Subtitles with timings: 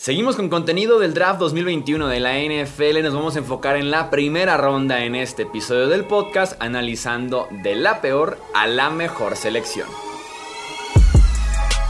[0.00, 3.02] Seguimos con contenido del draft 2021 de la NFL.
[3.02, 7.74] Nos vamos a enfocar en la primera ronda en este episodio del podcast, analizando de
[7.74, 9.86] la peor a la mejor selección.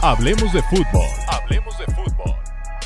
[0.01, 1.07] Hablemos de fútbol.
[1.29, 2.35] Hablemos de fútbol.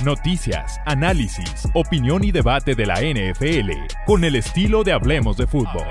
[0.04, 3.72] Noticias, análisis, opinión y debate de la NFL
[4.06, 5.88] con el estilo de Hablemos de fútbol.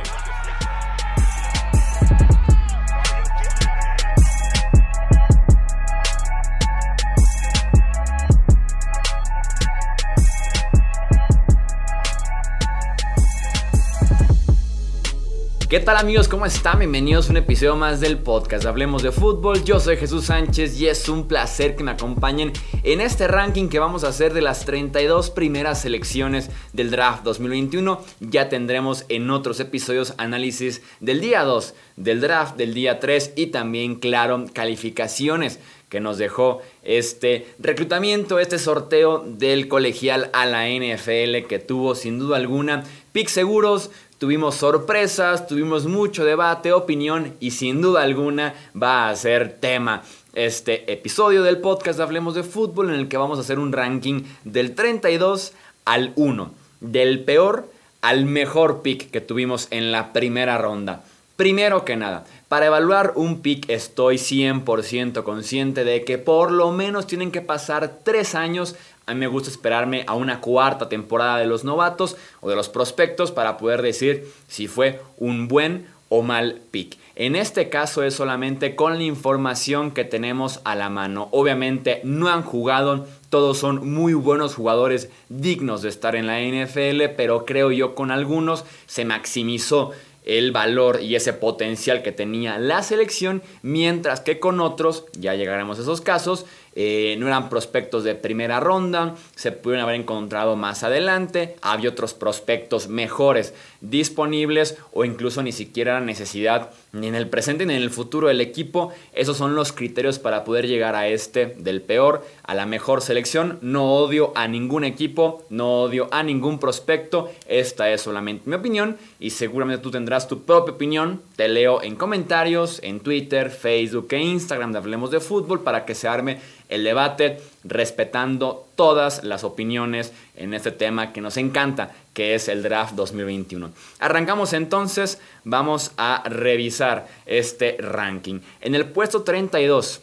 [15.74, 16.28] ¿Qué tal amigos?
[16.28, 16.78] ¿Cómo están?
[16.78, 19.64] Bienvenidos a un episodio más del podcast Hablemos de Fútbol.
[19.64, 22.52] Yo soy Jesús Sánchez y es un placer que me acompañen
[22.84, 28.00] en este ranking que vamos a hacer de las 32 primeras selecciones del draft 2021.
[28.20, 33.46] Ya tendremos en otros episodios análisis del día 2, del draft del día 3 y
[33.46, 41.46] también, claro, calificaciones que nos dejó este reclutamiento, este sorteo del colegial a la NFL
[41.48, 47.82] que tuvo sin duda alguna picks seguros, Tuvimos sorpresas, tuvimos mucho debate, opinión y sin
[47.82, 50.02] duda alguna va a ser tema
[50.34, 54.22] este episodio del podcast Hablemos de Fútbol en el que vamos a hacer un ranking
[54.44, 55.52] del 32
[55.84, 57.68] al 1, del peor
[58.02, 61.02] al mejor pick que tuvimos en la primera ronda.
[61.36, 67.08] Primero que nada, para evaluar un pick estoy 100% consciente de que por lo menos
[67.08, 71.46] tienen que pasar 3 años a mí me gusta esperarme a una cuarta temporada de
[71.46, 76.60] los novatos o de los prospectos para poder decir si fue un buen o mal
[76.70, 76.96] pick.
[77.16, 81.28] En este caso es solamente con la información que tenemos a la mano.
[81.30, 87.14] Obviamente no han jugado, todos son muy buenos jugadores dignos de estar en la NFL,
[87.16, 89.92] pero creo yo con algunos se maximizó
[90.24, 95.78] el valor y ese potencial que tenía la selección, mientras que con otros, ya llegaremos
[95.78, 100.82] a esos casos, eh, no eran prospectos de primera ronda, se pudieron haber encontrado más
[100.82, 107.28] adelante, había otros prospectos mejores disponibles o incluso ni siquiera la necesidad ni en el
[107.28, 108.92] presente ni en el futuro del equipo.
[109.12, 113.58] Esos son los criterios para poder llegar a este del peor a la mejor selección.
[113.60, 117.30] No odio a ningún equipo, no odio a ningún prospecto.
[117.46, 121.22] Esta es solamente mi opinión y seguramente tú tendrás tu propia opinión.
[121.34, 125.94] Te leo en comentarios, en Twitter, Facebook e Instagram de Hablemos de Fútbol para que
[125.94, 132.34] se arme el debate respetando todas las opiniones en este tema que nos encanta, que
[132.34, 133.70] es el draft 2021.
[133.98, 138.40] Arrancamos entonces, vamos a revisar este ranking.
[138.60, 140.02] En el puesto 32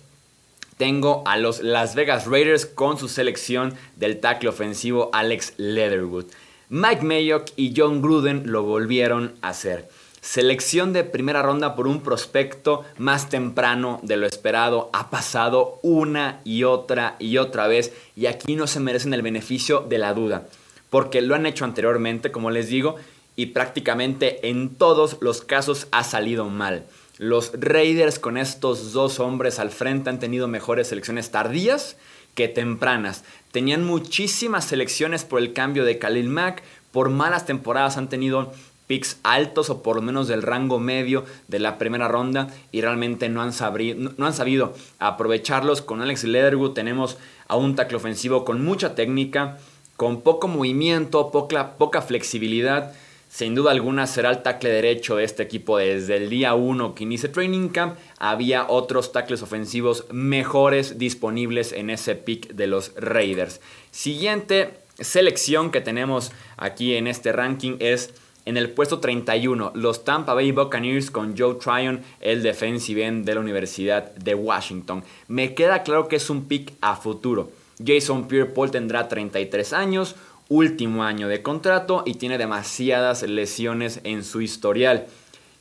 [0.82, 6.26] tengo a los Las Vegas Raiders con su selección del tackle ofensivo Alex Leatherwood.
[6.74, 9.90] Mike Mayock y John Gruden lo volvieron a hacer.
[10.22, 14.90] Selección de primera ronda por un prospecto más temprano de lo esperado.
[14.94, 19.82] Ha pasado una y otra y otra vez y aquí no se merecen el beneficio
[19.82, 20.48] de la duda.
[20.90, 22.96] Porque lo han hecho anteriormente, como les digo,
[23.36, 26.86] y prácticamente en todos los casos ha salido mal.
[27.18, 31.98] Los Raiders con estos dos hombres al frente han tenido mejores selecciones tardías
[32.36, 33.24] que tempranas.
[33.52, 38.52] Tenían muchísimas selecciones por el cambio de Khalil Mack, por malas temporadas han tenido
[38.92, 43.30] picks altos o por lo menos del rango medio de la primera ronda y realmente
[43.30, 45.82] no han, sabido, no han sabido aprovecharlos.
[45.82, 49.60] Con Alex Leatherwood tenemos a un tackle ofensivo con mucha técnica,
[49.96, 52.94] con poco movimiento, poca, poca flexibilidad.
[53.34, 57.04] Sin duda alguna será el tackle derecho de este equipo desde el día 1 que
[57.04, 57.98] inicia Training Camp.
[58.20, 63.62] Había otros tackles ofensivos mejores disponibles en ese pick de los Raiders.
[63.90, 70.34] Siguiente selección que tenemos aquí en este ranking es en el puesto 31, los Tampa
[70.34, 75.06] Bay Buccaneers con Joe Tryon, el defensive end de la Universidad de Washington.
[75.30, 77.50] Me queda claro que es un pick a futuro.
[77.86, 80.16] Jason Pierre-Paul tendrá 33 años,
[80.52, 85.08] último año de contrato y tiene demasiadas lesiones en su historial.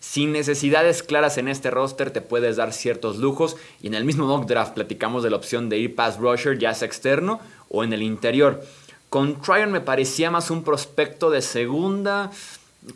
[0.00, 4.26] Sin necesidades claras en este roster te puedes dar ciertos lujos y en el mismo
[4.26, 7.38] mock draft platicamos de la opción de ir pass rusher ya sea externo
[7.68, 8.64] o en el interior.
[9.10, 12.32] Con Tryon me parecía más un prospecto de segunda,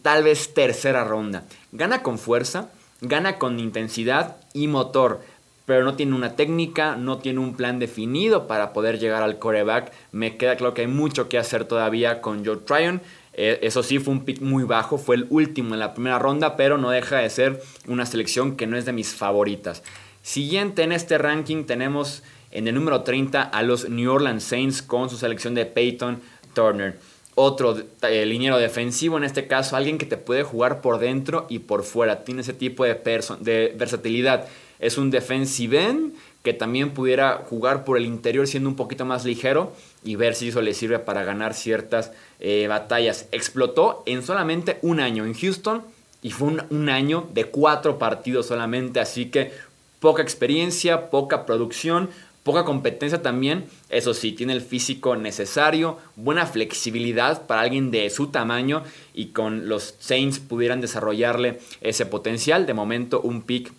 [0.03, 1.45] tal vez tercera ronda.
[1.71, 2.71] Gana con fuerza,
[3.03, 5.21] gana con intensidad y motor,
[5.67, 9.93] pero no tiene una técnica, no tiene un plan definido para poder llegar al coreback.
[10.13, 13.01] Me queda claro que hay mucho que hacer todavía con Joe Tryon.
[13.33, 16.57] Eh, eso sí, fue un pick muy bajo, fue el último en la primera ronda,
[16.57, 19.83] pero no deja de ser una selección que no es de mis favoritas.
[20.23, 25.11] Siguiente en este ranking tenemos en el número 30 a los New Orleans Saints con
[25.11, 26.21] su selección de Peyton
[26.55, 26.99] Turner.
[27.35, 31.59] otro eh, liniero defensivo, en este caso alguien que te puede jugar por dentro y
[31.59, 32.23] por fuera.
[32.23, 32.95] Tiene ese tipo de,
[33.41, 34.47] de versatilidad.
[34.85, 39.25] Es un defensive end que también pudiera jugar por el interior siendo un poquito más
[39.25, 39.73] ligero
[40.05, 43.27] y ver si eso le sirve para ganar ciertas eh, batallas.
[43.33, 45.83] Explotó en solamente un año en Houston
[46.21, 49.53] y fue un, un año de cuatro partidos solamente, así que
[50.01, 52.11] poca experiencia, poca producción,
[52.43, 53.65] poca competencia también.
[53.89, 58.83] Eso sí, tiene el físico necesario, buena flexibilidad para alguien de su tamaño
[59.15, 62.67] y con los Saints pudieran desarrollarle ese potencial.
[62.67, 63.73] De momento, un pick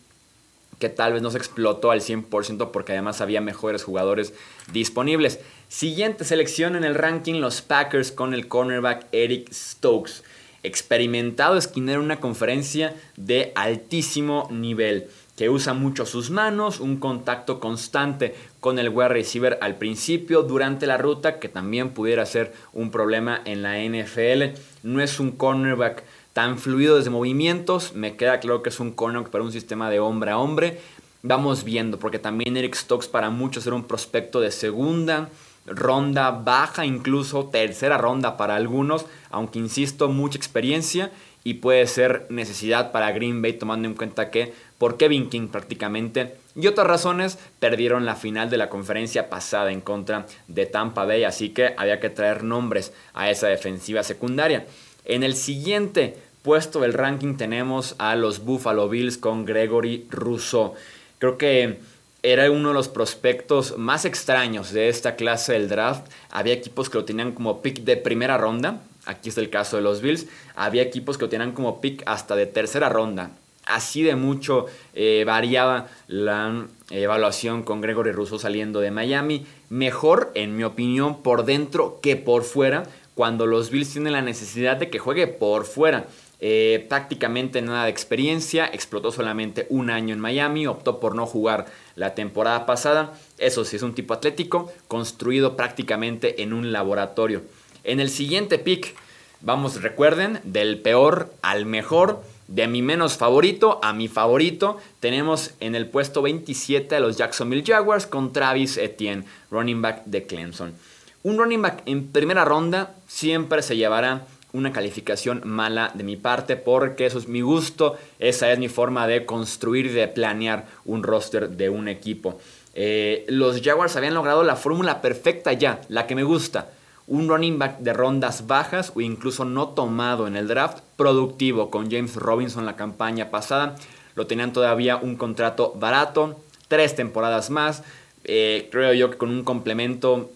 [0.80, 4.34] que tal vez no se explotó al 100% porque además había mejores jugadores
[4.72, 5.40] disponibles.
[5.68, 10.24] Siguiente selección en el ranking, los Packers con el cornerback Eric Stokes.
[10.64, 17.60] Experimentado esquinero en una conferencia de altísimo nivel, que usa mucho sus manos, un contacto
[17.60, 22.90] constante con el wide receiver al principio, durante la ruta, que también pudiera ser un
[22.90, 24.58] problema en la NFL.
[24.82, 26.04] No es un cornerback
[26.36, 27.96] tan fluido desde movimientos.
[27.96, 30.82] Me queda claro que es un cornerback para un sistema de hombre a hombre.
[31.24, 35.30] Vamos viendo, porque también Eric Stokes para muchos era un prospecto de segunda
[35.66, 41.10] ronda baja, incluso tercera ronda para algunos, aunque insisto, mucha experiencia
[41.46, 46.36] y puede ser necesidad para Green Bay tomando en cuenta que por Kevin King prácticamente
[46.54, 51.24] y otras razones perdieron la final de la conferencia pasada en contra de Tampa Bay,
[51.24, 54.66] así que había que traer nombres a esa defensiva secundaria.
[55.06, 60.76] En el siguiente puesto del ranking tenemos a los Buffalo Bills con Gregory Rousseau.
[61.18, 61.80] Creo que
[62.22, 66.06] era uno de los prospectos más extraños de esta clase del draft.
[66.30, 68.84] Había equipos que lo tenían como pick de primera ronda.
[69.08, 70.28] Aquí es el caso de los Bills.
[70.56, 73.32] Había equipos que lo tenían como pick hasta de tercera ronda.
[73.66, 79.48] Así de mucho eh, variaba la evaluación con Gregory Rousseau saliendo de Miami.
[79.70, 82.84] Mejor, en mi opinión, por dentro que por fuera,
[83.16, 86.06] cuando los Bills tienen la necesidad de que juegue por fuera.
[86.48, 91.66] Eh, prácticamente nada de experiencia, explotó solamente un año en Miami, optó por no jugar
[91.96, 93.14] la temporada pasada.
[93.40, 97.42] Eso sí, es un tipo atlético, construido prácticamente en un laboratorio.
[97.84, 98.94] En el siguiente pick,
[99.42, 105.74] vamos, recuerden, del peor al mejor, de mi menos favorito a mi favorito, tenemos en
[105.74, 110.76] el puesto 27 a los Jacksonville Jaguars con Travis Etienne, running back de Clemson.
[111.24, 116.56] Un running back en primera ronda siempre se llevará una calificación mala de mi parte
[116.56, 121.04] porque eso es mi gusto, esa es mi forma de construir y de planear un
[121.04, 122.40] roster de un equipo.
[122.74, 126.70] Eh, los Jaguars habían logrado la fórmula perfecta ya, la que me gusta.
[127.08, 131.92] Un running back de rondas bajas o incluso no tomado en el draft, productivo con
[131.92, 133.76] James Robinson la campaña pasada.
[134.16, 137.84] Lo tenían todavía un contrato barato, tres temporadas más.
[138.24, 140.32] Eh, creo yo que con un complemento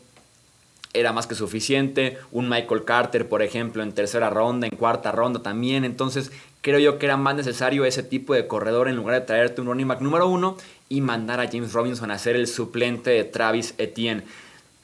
[0.94, 2.18] era más que suficiente.
[2.32, 5.86] Un Michael Carter, por ejemplo, en tercera ronda, en cuarta ronda también.
[5.86, 6.32] Entonces,
[6.62, 9.68] creo yo que era más necesario ese tipo de corredor en lugar de traerte un
[9.68, 10.58] running back número uno
[10.90, 14.24] y mandar a James Robinson a ser el suplente de Travis Etienne.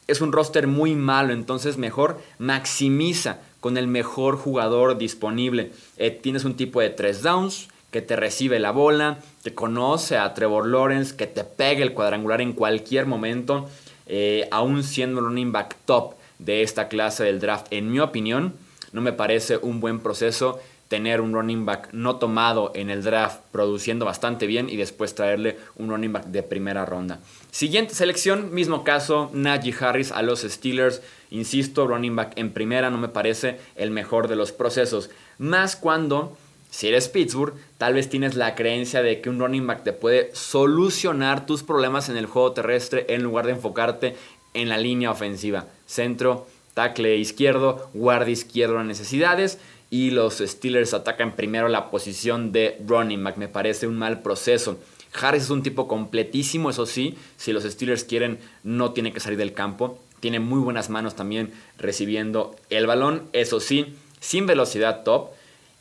[0.07, 5.71] Es un roster muy malo, entonces mejor maximiza con el mejor jugador disponible.
[5.97, 10.33] Eh, tienes un tipo de tres downs que te recibe la bola, que conoce a
[10.35, 13.67] Trevor Lawrence, que te pegue el cuadrangular en cualquier momento
[14.07, 18.53] eh, aún siendo un running back top de esta clase del draft, en mi opinión,
[18.91, 23.41] no me parece un buen proceso tener un running back no tomado en el draft
[23.51, 27.19] produciendo bastante bien y después traerle un running back de primera ronda.
[27.51, 31.01] Siguiente selección, mismo caso, Najee Harris a los Steelers.
[31.31, 35.09] Insisto, running back en primera no me parece el mejor de los procesos.
[35.37, 36.37] Más cuando
[36.75, 40.35] si eres Pittsburgh, tal vez tienes la creencia de que un running back te puede
[40.35, 44.17] solucionar tus problemas en el juego terrestre en lugar de enfocarte
[44.53, 45.67] en la línea ofensiva.
[45.85, 49.57] Centro, tackle izquierdo, guardia izquierdo en necesidades
[49.89, 53.37] y los Steelers atacan primero la posición de running back.
[53.37, 54.77] Me parece un mal proceso.
[55.13, 59.37] Harris es un tipo completísimo, eso sí, si los Steelers quieren no tiene que salir
[59.37, 59.97] del campo.
[60.19, 65.29] Tiene muy buenas manos también recibiendo el balón, eso sí, sin velocidad top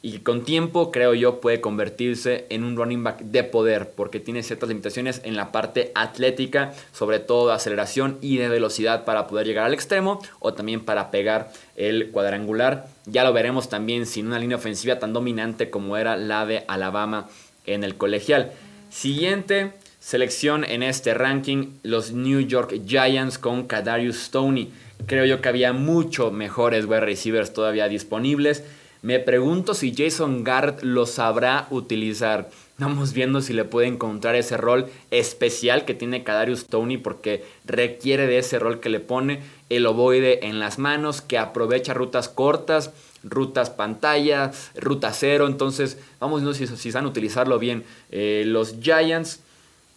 [0.04, 4.42] y con tiempo creo yo puede convertirse en un running back de poder porque tiene
[4.42, 9.46] ciertas limitaciones en la parte atlética, sobre todo de aceleración y de velocidad para poder
[9.46, 12.86] llegar al extremo o también para pegar el cuadrangular.
[13.06, 17.30] Ya lo veremos también sin una línea ofensiva tan dominante como era la de Alabama
[17.64, 18.52] en el colegial.
[18.90, 24.70] Siguiente selección en este ranking, los New York Giants con Kadarius Stoney.
[25.06, 28.64] Creo yo que había mucho mejores wide receivers todavía disponibles.
[29.04, 32.48] Me pregunto si Jason Garrett lo sabrá utilizar.
[32.78, 38.26] Vamos viendo si le puede encontrar ese rol especial que tiene Kadarius Tony porque requiere
[38.26, 42.92] de ese rol que le pone el ovoide en las manos, que aprovecha rutas cortas,
[43.22, 45.48] rutas pantalla, ruta cero.
[45.48, 47.84] Entonces, vamos viendo si, si saben utilizarlo bien.
[48.10, 49.40] Eh, los Giants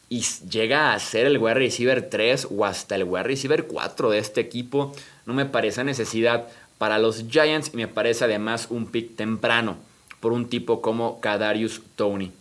[0.10, 4.20] y llega a ser el wide receiver 3 o hasta el wide receiver 4 de
[4.20, 4.94] este equipo.
[5.26, 9.78] No me parece necesidad para los Giants y me parece además un pick temprano
[10.20, 12.32] por un tipo como Kadarius Tony.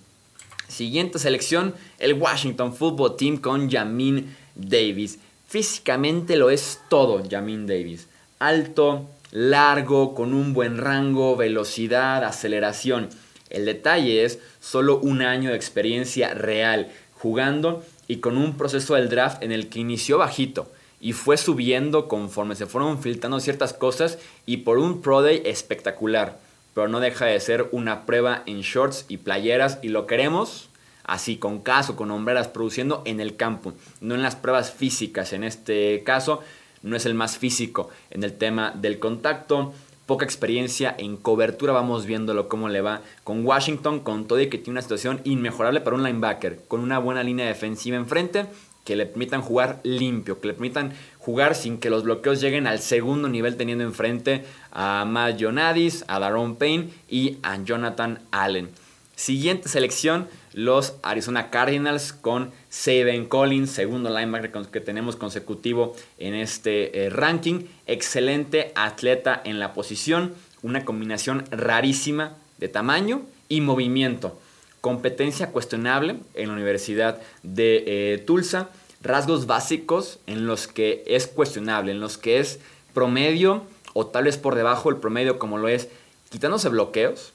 [0.68, 5.18] Siguiente selección, el Washington Football Team con Jamin Davis.
[5.46, 8.08] Físicamente lo es todo Jamin Davis.
[8.38, 13.08] Alto, largo, con un buen rango, velocidad, aceleración.
[13.48, 19.08] El detalle es solo un año de experiencia real jugando y con un proceso del
[19.08, 24.18] draft en el que inició bajito y fue subiendo conforme se fueron filtrando ciertas cosas
[24.46, 26.38] y por un Pro Day espectacular
[26.76, 30.68] pero no deja de ser una prueba en shorts y playeras y lo queremos
[31.04, 33.72] así, con caso, con hombreras, produciendo en el campo,
[34.02, 35.32] no en las pruebas físicas.
[35.32, 36.42] En este caso,
[36.82, 39.72] no es el más físico en el tema del contacto.
[40.04, 44.58] Poca experiencia en cobertura, vamos viéndolo cómo le va con Washington, con todo y que
[44.58, 48.44] tiene una situación inmejorable para un linebacker, con una buena línea defensiva enfrente
[48.86, 52.78] que le permitan jugar limpio, que le permitan jugar sin que los bloqueos lleguen al
[52.78, 58.70] segundo nivel teniendo enfrente a Matt Jonadis, a Daron Payne y a Jonathan Allen.
[59.16, 67.06] Siguiente selección, los Arizona Cardinals con Saban Collins, segundo linebacker que tenemos consecutivo en este
[67.06, 67.64] eh, ranking.
[67.88, 74.38] Excelente atleta en la posición, una combinación rarísima de tamaño y movimiento
[74.86, 78.68] competencia cuestionable en la Universidad de eh, Tulsa,
[79.02, 82.60] rasgos básicos en los que es cuestionable, en los que es
[82.94, 83.64] promedio
[83.94, 85.88] o tal vez por debajo del promedio como lo es
[86.30, 87.32] quitándose bloqueos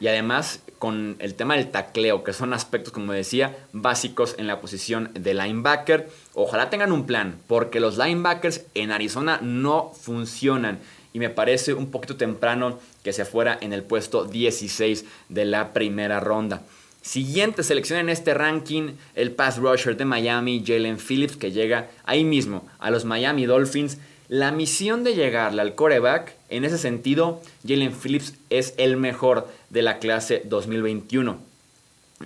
[0.00, 4.60] y además con el tema del tacleo, que son aspectos, como decía, básicos en la
[4.60, 6.08] posición de linebacker.
[6.34, 10.80] Ojalá tengan un plan, porque los linebackers en Arizona no funcionan.
[11.12, 15.72] Y me parece un poquito temprano que se fuera en el puesto 16 de la
[15.72, 16.62] primera ronda.
[17.02, 22.24] Siguiente selección en este ranking, el pass rusher de Miami, Jalen Phillips, que llega ahí
[22.24, 23.98] mismo a los Miami Dolphins.
[24.28, 29.82] La misión de llegarle al coreback, en ese sentido, Jalen Phillips es el mejor de
[29.82, 31.38] la clase 2021.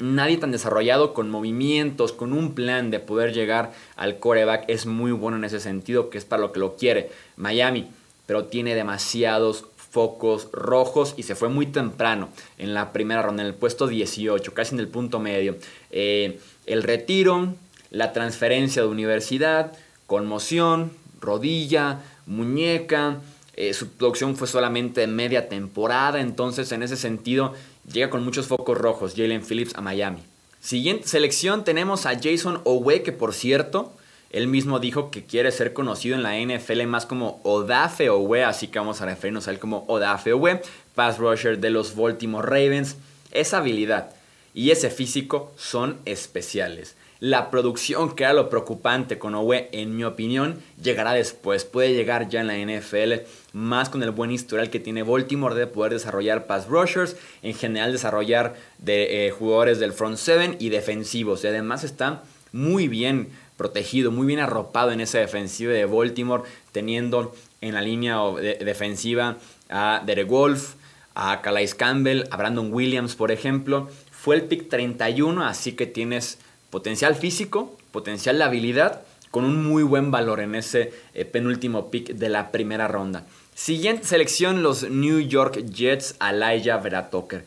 [0.01, 5.13] Nadie tan desarrollado con movimientos, con un plan de poder llegar al coreback es muy
[5.13, 7.89] bueno en ese sentido, que es para lo que lo quiere Miami,
[8.27, 13.49] pero tiene demasiados focos rojos y se fue muy temprano en la primera ronda, en
[13.49, 15.57] el puesto 18, casi en el punto medio.
[15.91, 17.55] Eh, el retiro,
[17.91, 19.73] la transferencia de universidad,
[20.07, 23.21] conmoción, rodilla, muñeca.
[23.55, 27.53] Eh, su producción fue solamente media temporada, entonces en ese sentido
[27.93, 30.23] llega con muchos focos rojos Jalen Phillips a Miami.
[30.63, 33.93] Siguiente selección tenemos a Jason Owe, que por cierto
[34.33, 38.69] él mismo dijo que quiere ser conocido en la NFL más como Odafe Owe, así
[38.69, 40.63] que vamos a referirnos a él como Odafe Owe,
[40.95, 42.97] pass rusher de los Baltimore Ravens.
[43.31, 44.11] Esa habilidad
[44.55, 46.97] y ese físico son especiales.
[47.21, 51.65] La producción, que era lo preocupante con Owe, en mi opinión, llegará después.
[51.65, 55.69] Puede llegar ya en la NFL, más con el buen historial que tiene Baltimore de
[55.69, 61.45] poder desarrollar pass rushers, en general desarrollar de, eh, jugadores del front seven y defensivos.
[61.45, 63.29] Y además está muy bien
[63.63, 66.43] protegido, muy bien arropado en esa defensiva de Baltimore,
[66.73, 68.19] teniendo en la línea
[68.59, 69.37] defensiva
[69.71, 70.75] a Derek Wolf,
[71.15, 73.89] a Calais Campbell, a Brandon Williams, por ejemplo.
[74.11, 76.39] Fue el pick 31, así que tienes
[76.71, 82.15] potencial físico, potencial de habilidad, con un muy buen valor en ese eh, penúltimo pick
[82.15, 83.27] de la primera ronda.
[83.55, 87.45] Siguiente selección, los New York Jets, Elijah Veratoker.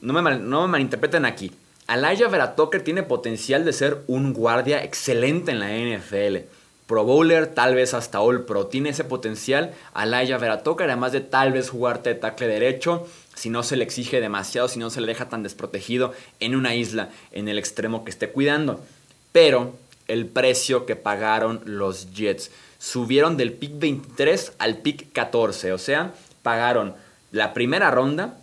[0.00, 1.52] No me, no me malinterpreten aquí.
[1.88, 6.46] Alaya Veratoker tiene potencial de ser un guardia excelente en la NFL.
[6.86, 8.66] Pro Bowler, tal vez hasta All Pro.
[8.66, 13.62] Tiene ese potencial Alaya Veratoker, además de tal vez jugarte de tackle derecho, si no
[13.62, 17.48] se le exige demasiado, si no se le deja tan desprotegido en una isla, en
[17.48, 18.84] el extremo que esté cuidando.
[19.32, 19.72] Pero
[20.08, 22.50] el precio que pagaron los Jets.
[22.78, 26.94] Subieron del pick 23 al pick 14, o sea, pagaron
[27.32, 28.36] la primera ronda,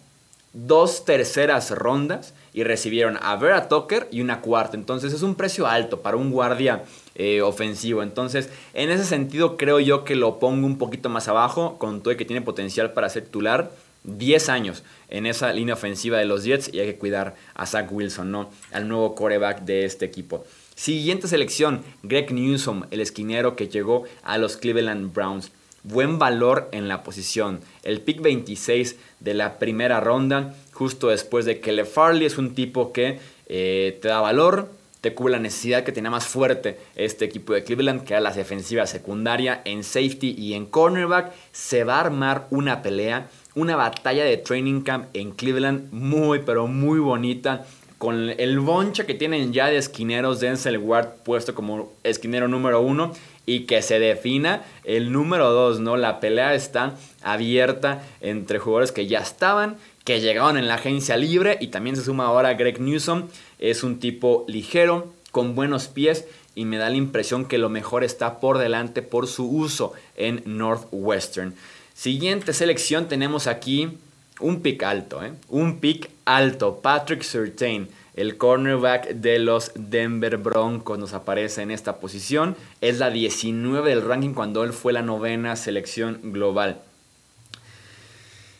[0.52, 4.78] dos terceras rondas y recibieron a Vera Tucker y una cuarta.
[4.78, 8.02] Entonces es un precio alto para un guardia eh, ofensivo.
[8.02, 12.16] Entonces, en ese sentido, creo yo que lo pongo un poquito más abajo, con todo
[12.16, 13.72] que tiene potencial para ser titular.
[14.06, 17.92] 10 años en esa línea ofensiva de los Jets y hay que cuidar a Zach
[17.92, 18.50] Wilson, ¿no?
[18.72, 20.46] Al nuevo coreback de este equipo.
[20.76, 25.52] Siguiente selección, Greg Newsom, el esquinero que llegó a los Cleveland Browns.
[25.84, 27.60] Buen valor en la posición.
[27.84, 32.94] El pick 26 de la primera ronda justo después de que LeFarley es un tipo
[32.94, 37.54] que Eh, te da valor, te cubre la necesidad que tenía más fuerte este equipo
[37.54, 41.32] de Cleveland, que era la defensiva secundaria en safety y en cornerback.
[41.52, 46.66] Se va a armar una pelea, una batalla de training camp en Cleveland muy, pero
[46.66, 47.68] muy bonita.
[48.00, 53.14] Con el boncha que tienen ya de esquineros, Denzel Ward puesto como esquinero número uno
[53.46, 55.98] y que se defina el número dos, ¿no?
[55.98, 61.58] La pelea está abierta entre jugadores que ya estaban que llegaron en la agencia libre
[61.60, 63.28] y también se suma ahora Greg Newsom.
[63.60, 68.06] Es un tipo ligero, con buenos pies y me da la impresión que lo mejor
[68.06, 71.54] está por delante por su uso en Northwestern.
[71.94, 73.98] Siguiente selección tenemos aquí
[74.40, 75.34] un pick alto, ¿eh?
[75.50, 76.80] un pick alto.
[76.82, 82.56] Patrick Surtain, el cornerback de los Denver Broncos, nos aparece en esta posición.
[82.80, 86.82] Es la 19 del ranking cuando él fue la novena selección global.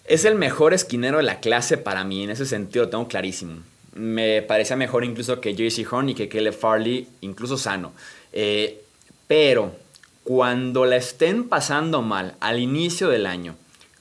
[0.08, 3.64] Es el mejor esquinero de la clase para mí, en ese sentido lo tengo clarísimo.
[3.94, 7.92] Me parece mejor incluso que JC Horn y que Caleb Farley, incluso sano.
[8.32, 8.84] Eh,
[9.26, 9.72] pero
[10.24, 13.56] cuando la estén pasando mal al inicio del año,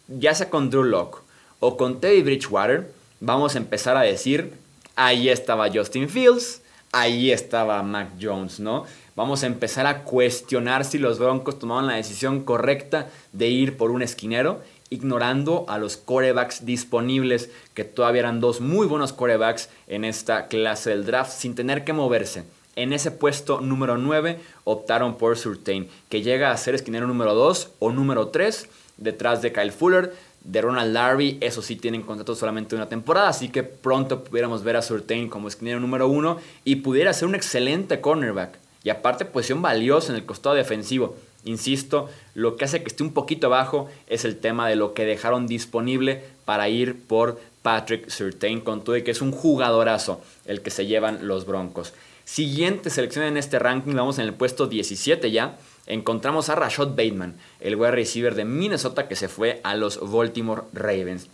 [0.08, 1.22] ya sea con Drew Locke
[1.60, 4.52] o con Teddy Bridgewater, vamos a empezar a decir,
[4.96, 6.60] ahí estaba Justin Fields,
[6.92, 8.84] ahí estaba Mac Jones, ¿no?
[9.16, 13.90] Vamos a empezar a cuestionar si los Broncos tomaron la decisión correcta de ir por
[13.90, 20.04] un esquinero ignorando a los corebacks disponibles, que todavía eran dos muy buenos corebacks en
[20.04, 22.44] esta clase del draft, sin tener que moverse.
[22.76, 27.70] En ese puesto número 9 optaron por Surtain, que llega a ser esquinero número 2
[27.78, 30.12] o número 3, detrás de Kyle Fuller,
[30.44, 34.76] de Ronald Larry, eso sí tienen contrato solamente una temporada, así que pronto pudiéramos ver
[34.76, 38.58] a Surtain como esquinero número 1 y pudiera ser un excelente cornerback.
[38.82, 41.16] Y aparte, posición valiosa en el costado defensivo.
[41.44, 45.04] Insisto, lo que hace que esté un poquito abajo es el tema de lo que
[45.04, 50.70] dejaron disponible para ir por Patrick Surtain, con todo que es un jugadorazo el que
[50.70, 51.92] se llevan los Broncos.
[52.24, 55.58] Siguiente selección en este ranking, vamos en el puesto 17 ya.
[55.86, 60.62] Encontramos a Rashad Bateman, el wide receiver de Minnesota que se fue a los Baltimore
[60.72, 61.28] Ravens.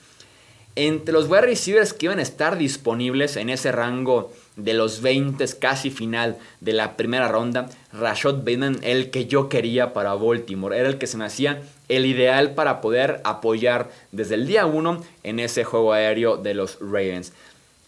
[0.75, 4.33] Entre los wide receivers que iban a estar disponibles en ese rango
[4.65, 9.93] de los 20 casi final de la primera ronda, Rashad Bateman, el que yo quería
[9.93, 14.47] para Baltimore, era el que se me hacía el ideal para poder apoyar desde el
[14.47, 17.33] día 1 en ese juego aéreo de los Ravens.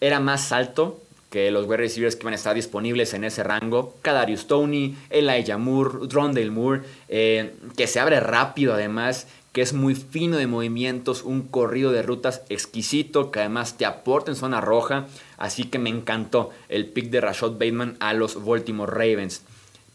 [0.00, 1.00] Era más alto
[1.32, 5.56] que los wide receivers que iban a estar disponibles en ese rango, Kadarius Tony, Elijah
[5.56, 11.22] Moore, Drondale Moore, eh, que se abre rápido además, que es muy fino de movimientos,
[11.22, 15.06] un corrido de rutas exquisito, que además te aporta en zona roja,
[15.42, 19.42] así que me encantó el pick de Rashad Bateman a los Baltimore Ravens.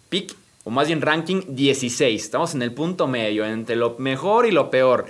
[0.10, 4.52] Pick, o más bien ranking 16, estamos en el punto medio, entre lo mejor y
[4.52, 5.06] lo peor.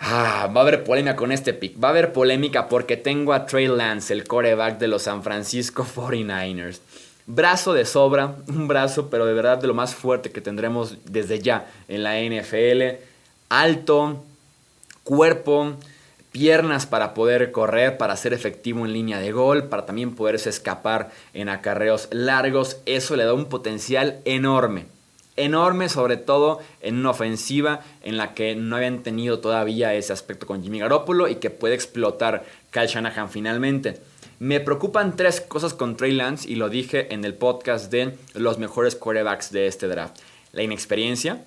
[0.00, 1.82] Ah, va a haber polémica con este pick.
[1.82, 5.86] Va a haber polémica porque tengo a Trey Lance, el coreback de los San Francisco
[5.86, 6.80] 49ers.
[7.26, 11.38] Brazo de sobra, un brazo, pero de verdad de lo más fuerte que tendremos desde
[11.38, 13.04] ya en la NFL
[13.48, 14.24] alto,
[15.04, 15.76] cuerpo,
[16.32, 21.10] piernas para poder correr, para ser efectivo en línea de gol, para también poderse escapar
[21.34, 22.78] en acarreos largos.
[22.86, 24.86] Eso le da un potencial enorme.
[25.36, 30.46] Enorme, sobre todo en una ofensiva en la que no habían tenido todavía ese aspecto
[30.46, 34.00] con Jimmy Garoppolo y que puede explotar Kyle Shanahan finalmente.
[34.38, 38.58] Me preocupan tres cosas con Trey Lance y lo dije en el podcast de los
[38.58, 40.18] mejores quarterbacks de este draft.
[40.52, 41.44] La inexperiencia,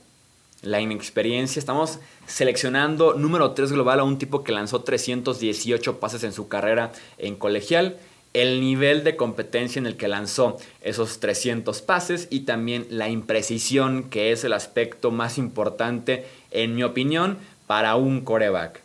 [0.66, 1.60] la inexperiencia.
[1.60, 6.92] Estamos seleccionando número 3 global a un tipo que lanzó 318 pases en su carrera
[7.18, 7.98] en colegial.
[8.34, 14.10] El nivel de competencia en el que lanzó esos 300 pases y también la imprecisión,
[14.10, 18.82] que es el aspecto más importante, en mi opinión, para un coreback.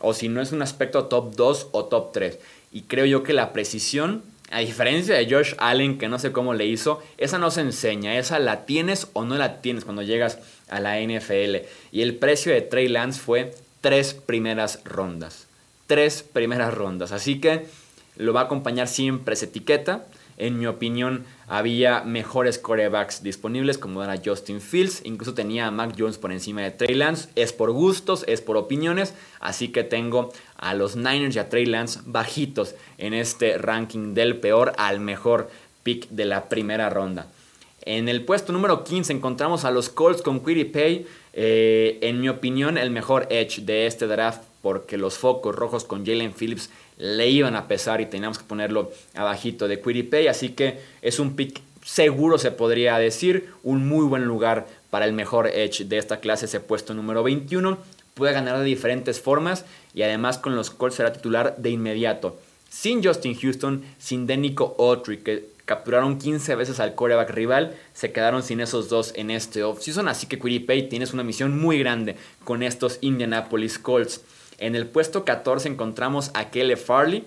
[0.00, 2.38] O si no es un aspecto top 2 o top 3.
[2.72, 6.54] Y creo yo que la precisión a diferencia de Josh Allen, que no sé cómo
[6.54, 10.38] le hizo, esa no se enseña, esa la tienes o no la tienes cuando llegas
[10.68, 11.66] a la NFL.
[11.92, 15.46] Y el precio de Trey Lance fue tres primeras rondas.
[15.86, 17.12] Tres primeras rondas.
[17.12, 17.66] Así que
[18.16, 20.06] lo va a acompañar siempre esa etiqueta.
[20.36, 25.02] En mi opinión, había mejores corebacks disponibles, como era Justin Fields.
[25.04, 27.28] Incluso tenía a Mac Jones por encima de Trey Lance.
[27.36, 29.14] Es por gustos, es por opiniones.
[29.40, 34.38] Así que tengo a los Niners y a Trey Lance bajitos en este ranking del
[34.38, 35.50] peor al mejor
[35.82, 37.28] pick de la primera ronda.
[37.86, 41.06] En el puesto número 15 encontramos a los Colts con Quiddy Pay.
[41.34, 46.06] Eh, en mi opinión, el mejor edge de este draft, porque los focos rojos con
[46.06, 50.28] Jalen Phillips le iban a pesar y teníamos que ponerlo abajito de Quiddy Pay.
[50.28, 53.50] Así que es un pick seguro, se podría decir.
[53.62, 57.76] Un muy buen lugar para el mejor edge de esta clase, ese puesto número 21.
[58.14, 62.38] Puede ganar de diferentes formas y además con los Colts será titular de inmediato
[62.74, 68.42] sin Justin Houston, sin Denico Autry, que capturaron 15 veces al coreback rival, se quedaron
[68.42, 72.62] sin esos dos en este offseason, así que Quiripay tienes una misión muy grande con
[72.62, 74.20] estos Indianapolis Colts.
[74.58, 77.24] En el puesto 14 encontramos a Kele Farley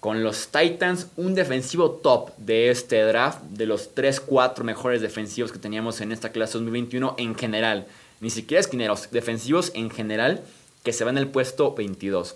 [0.00, 5.60] con los Titans, un defensivo top de este draft, de los 3-4 mejores defensivos que
[5.60, 7.86] teníamos en esta clase 2021 en general.
[8.20, 10.42] Ni siquiera esquineros, defensivos en general,
[10.82, 12.34] que se va en el puesto 22.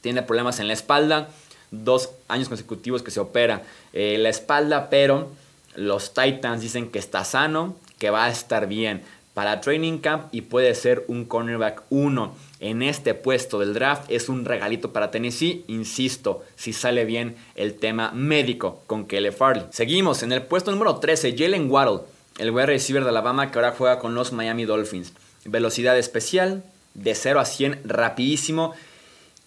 [0.00, 1.28] Tiene problemas en la espalda,
[1.72, 5.30] dos años consecutivos que se opera eh, la espalda, pero
[5.74, 9.02] los Titans dicen que está sano, que va a estar bien
[9.34, 14.10] para training camp y puede ser un cornerback 1 en este puesto del draft.
[14.10, 19.64] Es un regalito para Tennessee, insisto, si sale bien el tema médico con Kelly Farley.
[19.70, 22.00] Seguimos en el puesto número 13, Jalen Waddle,
[22.38, 25.14] el wide receiver de Alabama que ahora juega con los Miami Dolphins.
[25.44, 26.62] Velocidad especial,
[26.94, 28.74] de 0 a 100 rapidísimo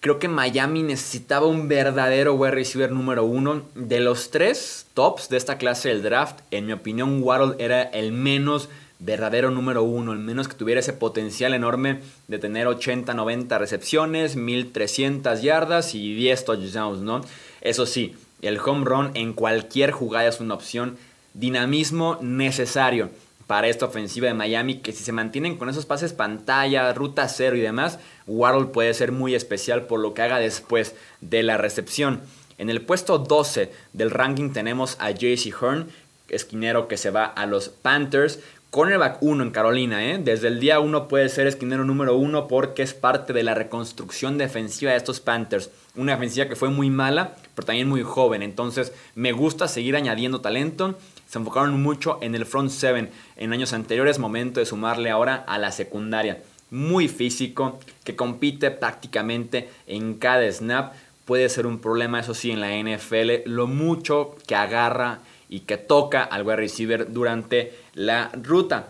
[0.06, 3.62] Creo que Miami necesitaba un verdadero wide receiver número uno.
[3.74, 8.12] De los tres tops de esta clase del draft, en mi opinión, Waddle era el
[8.12, 8.68] menos
[9.00, 14.36] verdadero número uno, el menos que tuviera ese potencial enorme de tener 80, 90 recepciones,
[14.36, 17.22] 1300 yardas y 10 touchdowns, ¿no?
[17.60, 20.98] Eso sí, el home run en cualquier jugada es una opción.
[21.34, 23.10] Dinamismo necesario
[23.46, 27.56] para esta ofensiva de Miami, que si se mantienen con esos pases pantalla, ruta cero
[27.56, 32.22] y demás, Waddle puede ser muy especial por lo que haga después de la recepción.
[32.58, 35.88] En el puesto 12 del ranking tenemos a JC Hearn,
[36.28, 38.40] esquinero que se va a los Panthers.
[38.70, 40.18] Cornerback 1 en Carolina, ¿eh?
[40.22, 44.38] desde el día 1 puede ser esquinero número 1 porque es parte de la reconstrucción
[44.38, 45.70] defensiva de estos Panthers.
[45.94, 48.42] Una defensiva que fue muy mala, pero también muy joven.
[48.42, 53.72] Entonces me gusta seguir añadiendo talento se enfocaron mucho en el front seven en años
[53.72, 56.42] anteriores, momento de sumarle ahora a la secundaria.
[56.70, 60.94] Muy físico, que compite prácticamente en cada snap.
[61.24, 65.76] Puede ser un problema, eso sí, en la NFL, lo mucho que agarra y que
[65.76, 68.88] toca al wide receiver durante la ruta.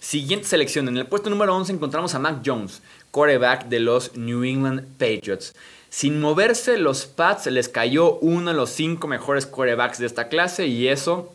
[0.00, 4.42] Siguiente selección, en el puesto número 11 encontramos a Mac Jones, quarterback de los New
[4.42, 5.54] England Patriots.
[5.90, 10.66] Sin moverse, los Pats les cayó uno de los cinco mejores quarterbacks de esta clase
[10.66, 11.32] y eso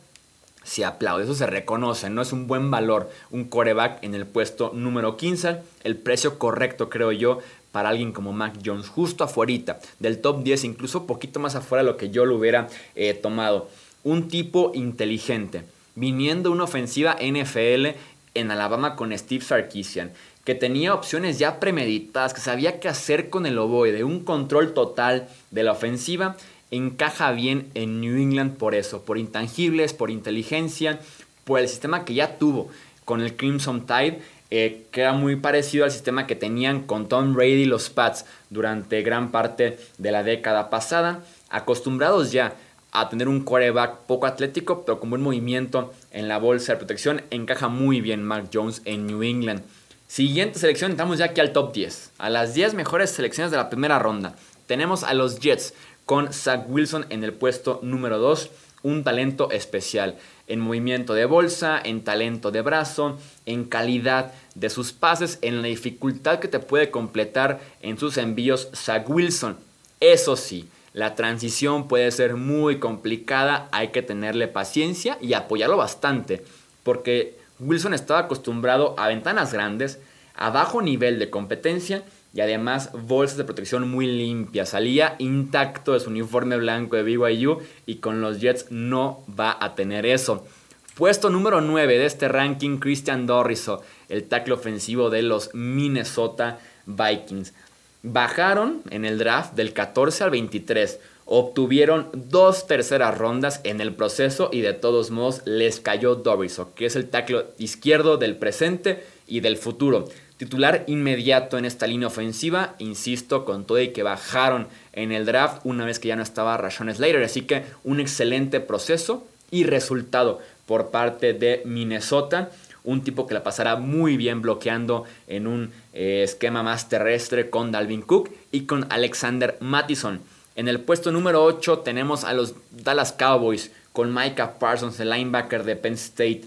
[0.68, 4.72] se aplaude, eso se reconoce, no es un buen valor un coreback en el puesto
[4.74, 7.40] número 15, el precio correcto creo yo
[7.72, 11.90] para alguien como Mac Jones, justo afuera del top 10, incluso poquito más afuera de
[11.90, 13.70] lo que yo lo hubiera eh, tomado.
[14.04, 15.64] Un tipo inteligente,
[15.96, 17.88] viniendo una ofensiva NFL
[18.34, 20.12] en Alabama con Steve Sarkisian,
[20.44, 25.30] que tenía opciones ya premeditadas, que sabía qué hacer con el ovoide, un control total
[25.52, 26.36] de la ofensiva
[26.72, 31.00] encaja bien en New England por eso, por intangibles, por inteligencia,
[31.44, 32.70] por el sistema que ya tuvo
[33.06, 37.34] con el Crimson Tide, eh, que era muy parecido al sistema que tenían con Tom
[37.34, 42.56] Brady los Pats durante gran parte de la década pasada, acostumbrados ya
[42.92, 47.22] a tener un quarterback poco atlético, pero con buen movimiento en la bolsa de protección,
[47.30, 49.64] encaja muy bien Mark Jones en New England.
[50.08, 53.70] Siguiente selección, entramos ya aquí al top 10, a las 10 mejores selecciones de la
[53.70, 54.36] primera ronda.
[54.66, 55.74] Tenemos a los Jets
[56.08, 58.50] con Zach Wilson en el puesto número 2.
[58.82, 60.18] Un talento especial
[60.48, 65.68] en movimiento de bolsa, en talento de brazo, en calidad de sus pases, en la
[65.68, 69.58] dificultad que te puede completar en sus envíos Zach Wilson.
[70.00, 76.46] Eso sí, la transición puede ser muy complicada, hay que tenerle paciencia y apoyarlo bastante,
[76.84, 80.00] porque Wilson estaba acostumbrado a ventanas grandes,
[80.36, 82.06] a bajo nivel de competencia
[82.38, 84.70] y además bolsas de protección muy limpias.
[84.70, 89.74] Salía intacto de su uniforme blanco de BYU y con los Jets no va a
[89.74, 90.46] tener eso.
[90.94, 97.56] Puesto número 9 de este ranking, Christian Dorriso, el tackle ofensivo de los Minnesota Vikings.
[98.04, 101.00] Bajaron en el draft del 14 al 23.
[101.26, 106.86] Obtuvieron dos terceras rondas en el proceso y de todos modos les cayó Dorriso, que
[106.86, 110.08] es el tackle izquierdo del presente y del futuro.
[110.38, 115.62] Titular inmediato en esta línea ofensiva, insisto, con todo y que bajaron en el draft
[115.64, 117.24] una vez que ya no estaba Rashon Slater.
[117.24, 122.52] Así que un excelente proceso y resultado por parte de Minnesota.
[122.84, 127.72] Un tipo que la pasará muy bien bloqueando en un eh, esquema más terrestre con
[127.72, 130.22] Dalvin Cook y con Alexander Mattison.
[130.56, 135.64] En el puesto número 8 tenemos a los Dallas Cowboys con Micah Parsons, el linebacker
[135.64, 136.44] de Penn State.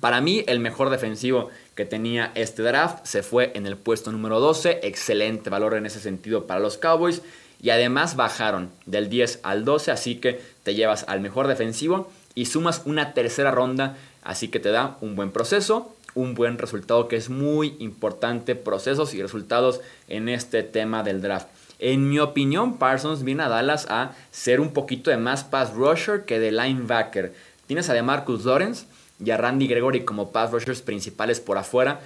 [0.00, 3.04] Para mí, el mejor defensivo que tenía este draft.
[3.04, 4.80] Se fue en el puesto número 12.
[4.82, 7.22] Excelente valor en ese sentido para los Cowboys.
[7.62, 9.92] Y además bajaron del 10 al 12.
[9.92, 13.96] Así que te llevas al mejor defensivo y sumas una tercera ronda.
[14.24, 15.94] Así que te da un buen proceso.
[16.14, 18.56] Un buen resultado que es muy importante.
[18.56, 21.48] Procesos y resultados en este tema del draft.
[21.78, 26.24] En mi opinión, Parsons viene a Dallas a ser un poquito de más pass rusher
[26.24, 27.34] que de linebacker.
[27.66, 28.86] Tienes a DeMarcus Lawrence
[29.24, 32.00] y a Randy Gregory como pass rushers principales por afuera.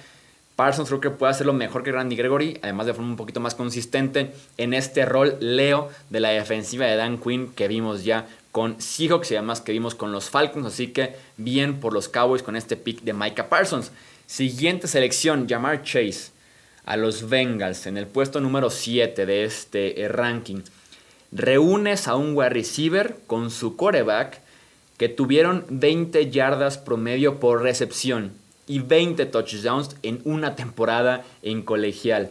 [0.55, 3.55] Parsons creo que puede hacerlo mejor que Randy Gregory, además de forma un poquito más
[3.55, 8.81] consistente en este rol Leo de la defensiva de Dan Quinn que vimos ya con
[8.81, 12.55] Seahawks y además que vimos con los Falcons, así que bien por los Cowboys con
[12.55, 13.91] este pick de Micah Parsons.
[14.27, 16.31] Siguiente selección, Jamar Chase
[16.85, 20.61] a los Bengals en el puesto número 7 de este eh, ranking.
[21.31, 24.41] Reúnes a un wide receiver con su coreback
[25.01, 28.33] que tuvieron 20 yardas promedio por recepción
[28.67, 32.29] y 20 touchdowns en una temporada en colegial.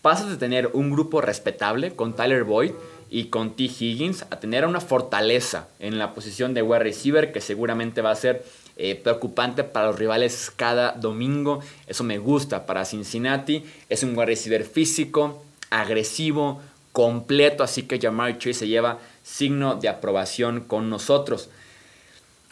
[0.00, 2.70] Pasas de tener un grupo respetable con Tyler Boyd
[3.10, 3.64] y con T.
[3.64, 8.16] Higgins a tener una fortaleza en la posición de wide receiver que seguramente va a
[8.16, 8.42] ser
[8.78, 11.60] eh, preocupante para los rivales cada domingo.
[11.88, 13.64] Eso me gusta para Cincinnati.
[13.90, 19.90] Es un wide receiver físico, agresivo, completo, así que Jamar Chase se lleva signo de
[19.90, 21.50] aprobación con nosotros.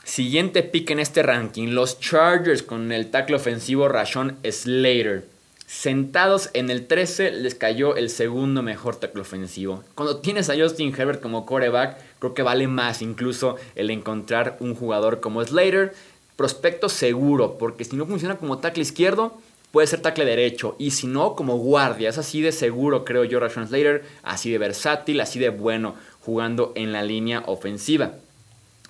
[0.06, 5.26] Siguiente pick en este ranking, los Chargers con el tackle ofensivo Rashon Slater.
[5.66, 9.82] Sentados en el 13 les cayó el segundo mejor tackle ofensivo.
[9.96, 14.76] Cuando tienes a Justin Herbert como coreback, creo que vale más incluso el encontrar un
[14.76, 15.92] jugador como Slater.
[16.36, 19.36] Prospecto seguro, porque si no funciona como tackle izquierdo,
[19.72, 20.76] puede ser tackle derecho.
[20.78, 22.10] Y si no, como guardia.
[22.10, 24.04] Es así de seguro, creo yo, Rashon Slater.
[24.22, 28.12] Así de versátil, así de bueno jugando en la línea ofensiva.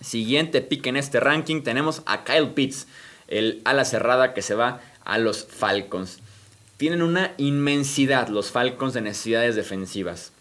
[0.01, 2.87] Siguiente pick en este ranking tenemos a Kyle Pitts,
[3.29, 6.19] el ala cerrada que se va a los Falcons.
[6.77, 10.33] Tienen una inmensidad los Falcons de necesidades defensivas.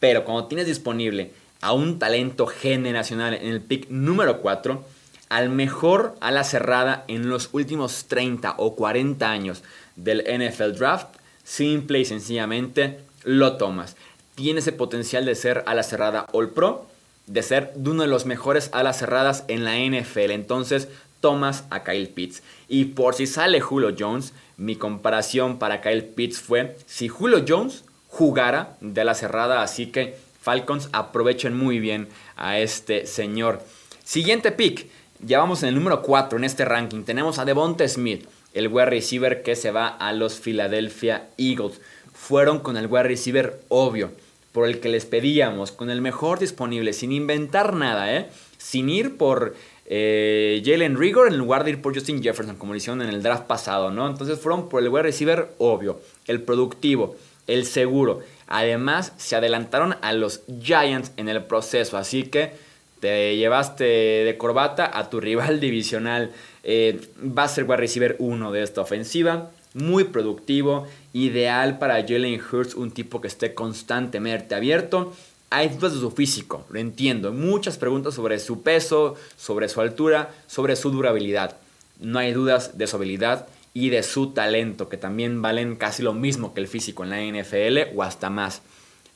[0.00, 4.84] Pero cuando tienes disponible a un talento generacional en el pick número 4,
[5.28, 9.62] al mejor ala cerrada en los últimos 30 o 40 años
[9.96, 11.08] del NFL Draft,
[11.44, 13.96] simple y sencillamente lo tomas.
[14.34, 16.86] Tiene ese potencial de ser ala cerrada All Pro,
[17.28, 20.30] de ser de uno de los mejores alas cerradas en la NFL.
[20.30, 20.88] Entonces
[21.20, 22.42] tomas a Kyle Pitts.
[22.68, 27.84] Y por si sale Julio Jones, mi comparación para Kyle Pitts fue si Julio Jones
[28.08, 33.62] jugara de la cerrada, así que Falcons aprovechen muy bien a este señor.
[34.04, 34.88] Siguiente pick,
[35.20, 37.02] ya vamos en el número 4 en este ranking.
[37.02, 41.80] Tenemos a Devonta Smith, el wide receiver que se va a los Philadelphia Eagles.
[42.14, 44.12] Fueron con el wide receiver obvio,
[44.52, 48.28] por el que les pedíamos, con el mejor disponible, sin inventar nada, ¿eh?
[48.56, 49.54] sin ir por
[49.86, 53.22] eh, Jalen Rigor en lugar de ir por Justin Jefferson, como lo hicieron en el
[53.22, 54.08] draft pasado, ¿no?
[54.08, 58.20] Entonces fueron por el wide receiver obvio, el productivo, el seguro.
[58.46, 62.52] Además, se adelantaron a los Giants en el proceso, así que
[63.00, 66.32] te llevaste de corbata a tu rival divisional.
[66.64, 72.40] Eh, va a ser wide receiver 1 de esta ofensiva, muy productivo, ideal para Jalen
[72.40, 75.14] Hurts, un tipo que esté constantemente abierto
[75.50, 77.32] hay dudas de su físico, lo entiendo.
[77.32, 81.56] Muchas preguntas sobre su peso, sobre su altura, sobre su durabilidad.
[82.00, 86.12] No hay dudas de su habilidad y de su talento, que también valen casi lo
[86.12, 88.62] mismo que el físico en la NFL o hasta más.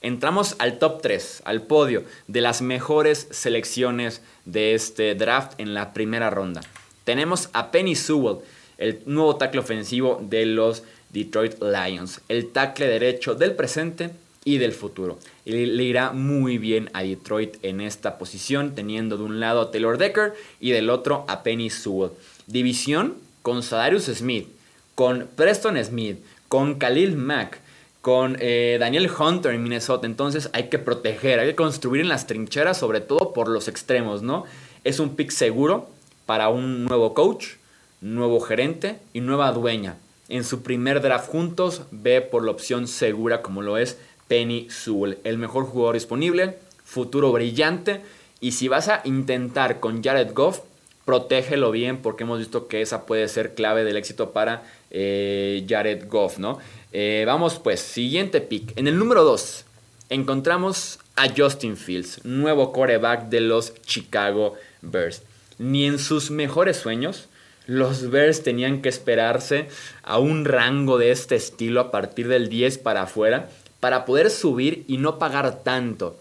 [0.00, 5.92] Entramos al top 3, al podio de las mejores selecciones de este draft en la
[5.92, 6.62] primera ronda.
[7.04, 8.38] Tenemos a Penny Sewell,
[8.78, 14.10] el nuevo tackle ofensivo de los Detroit Lions, el tackle derecho del presente
[14.44, 15.18] y del futuro.
[15.44, 19.70] Y le irá muy bien a Detroit en esta posición, teniendo de un lado a
[19.70, 22.10] Taylor Decker y del otro a Penny Sewell.
[22.46, 24.48] División con Sadarius Smith,
[24.94, 27.60] con Preston Smith, con Khalil Mack,
[28.00, 30.06] con eh, Daniel Hunter en Minnesota.
[30.06, 34.22] Entonces hay que proteger, hay que construir en las trincheras, sobre todo por los extremos,
[34.22, 34.44] ¿no?
[34.84, 35.88] Es un pick seguro
[36.26, 37.54] para un nuevo coach,
[38.02, 39.96] nuevo gerente y nueva dueña.
[40.28, 45.18] En su primer draft juntos, ve por la opción segura como lo es Penny Sewell,
[45.24, 48.00] el mejor jugador disponible, futuro brillante.
[48.40, 50.60] Y si vas a intentar con Jared Goff,
[51.04, 56.08] protégelo bien porque hemos visto que esa puede ser clave del éxito para eh, Jared
[56.08, 56.58] Goff, ¿no?
[56.92, 58.76] Eh, vamos pues, siguiente pick.
[58.76, 59.64] En el número 2
[60.10, 65.22] encontramos a Justin Fields, nuevo coreback de los Chicago Bears.
[65.58, 67.28] Ni en sus mejores sueños
[67.66, 69.68] los Bears tenían que esperarse
[70.02, 73.48] a un rango de este estilo a partir del 10 para afuera
[73.80, 76.16] para poder subir y no pagar tanto.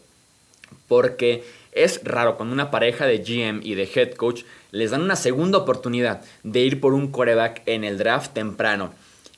[0.88, 5.16] Porque es raro cuando una pareja de GM y de head coach les dan una
[5.16, 8.94] segunda oportunidad de ir por un coreback en el draft temprano.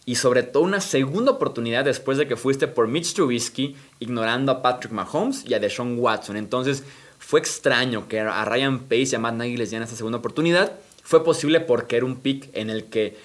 [0.05, 4.61] Y sobre todo una segunda oportunidad después de que fuiste por Mitch Trubisky ignorando a
[4.61, 6.35] Patrick Mahomes y a Deshaun Watson.
[6.35, 6.83] Entonces
[7.19, 10.73] fue extraño que a Ryan Pace y a Matt Nagy les dieran esa segunda oportunidad.
[11.03, 13.15] Fue posible porque era un pick en el que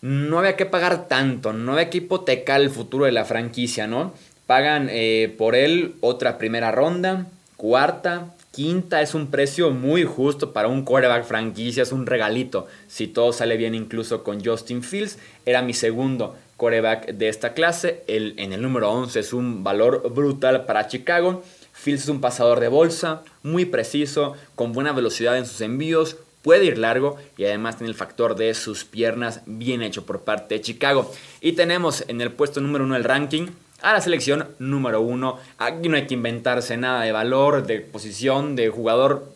[0.00, 4.14] no había que pagar tanto, no había que hipotecar el futuro de la franquicia, ¿no?
[4.46, 10.68] Pagan eh, por él otra primera ronda, cuarta, quinta es un precio muy justo para
[10.68, 12.66] un quarterback franquicia, es un regalito.
[12.86, 18.02] Si todo sale bien incluso con Justin Fields, era mi segundo quarterback de esta clase.
[18.06, 21.42] El, en el número 11 es un valor brutal para Chicago.
[21.72, 26.16] Fields es un pasador de bolsa, muy preciso, con buena velocidad en sus envíos,
[26.48, 30.54] puede ir largo y además tiene el factor de sus piernas bien hecho por parte
[30.54, 31.12] de Chicago.
[31.42, 33.48] Y tenemos en el puesto número uno el ranking
[33.82, 35.38] a la selección número uno.
[35.58, 39.30] Aquí no hay que inventarse nada de valor, de posición, de jugador.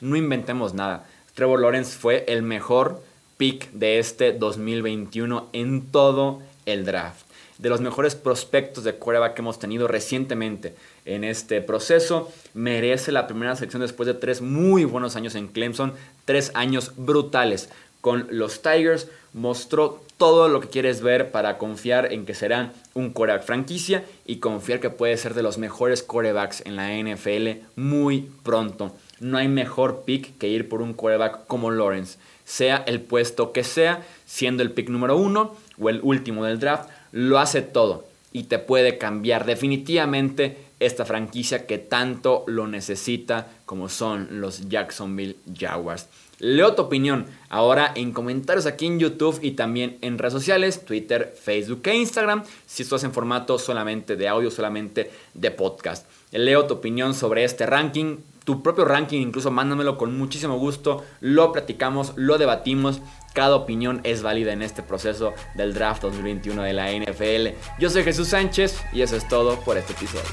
[0.00, 1.04] No inventemos nada.
[1.34, 3.02] Trevor Lawrence fue el mejor
[3.38, 7.26] pick de este 2021 en todo el draft.
[7.62, 12.28] De los mejores prospectos de quarterback que hemos tenido recientemente en este proceso.
[12.54, 15.92] Merece la primera selección después de tres muy buenos años en Clemson.
[16.24, 17.68] Tres años brutales
[18.00, 19.06] con los Tigers.
[19.32, 24.36] Mostró todo lo que quieres ver para confiar en que será un quarterback franquicia y
[24.36, 28.92] confiar que puede ser de los mejores quarterbacks en la NFL muy pronto.
[29.20, 33.62] No hay mejor pick que ir por un quarterback como Lawrence, sea el puesto que
[33.62, 38.44] sea, siendo el pick número uno o el último del draft, lo hace todo y
[38.44, 46.08] te puede cambiar definitivamente esta franquicia que tanto lo necesita como son los Jacksonville Jaguars.
[46.38, 51.36] Leo tu opinión ahora en comentarios aquí en YouTube y también en redes sociales, Twitter,
[51.40, 56.04] Facebook e Instagram, si estás en formato solamente de audio, solamente de podcast.
[56.32, 61.52] Leo tu opinión sobre este ranking, tu propio ranking, incluso mándamelo con muchísimo gusto, lo
[61.52, 63.00] platicamos, lo debatimos.
[63.32, 67.48] Cada opinión es válida en este proceso del draft 2021 de la NFL.
[67.78, 70.28] Yo soy Jesús Sánchez y eso es todo por este episodio.